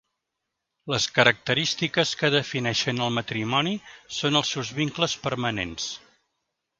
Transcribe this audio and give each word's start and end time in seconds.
Les 0.93 1.03
característiques 1.17 2.13
que 2.21 2.31
defineixen 2.35 3.03
el 3.07 3.13
matrimoni 3.17 3.73
són 4.21 4.39
el 4.41 4.47
seus 4.53 4.73
vincles 4.79 5.15
permanents. 5.27 5.91